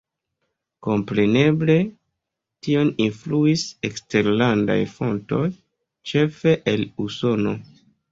[0.85, 1.75] Kompreneble
[2.67, 5.43] tion influis eksterlandaj fontoj,
[6.13, 7.55] ĉefe el Usono.